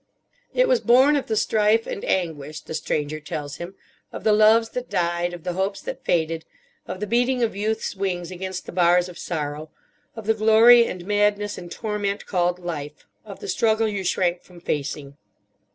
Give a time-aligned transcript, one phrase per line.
[0.51, 3.75] "It was born of the strife and anguish," the Stranger tells him,
[4.11, 6.43] "of the loves that died, of the hopes that faded,
[6.87, 9.69] of the beating of youth's wings against the bars of sorrow,
[10.15, 14.59] of the glory and madness and torment called Life, of the struggle you shrank from
[14.59, 15.17] facing."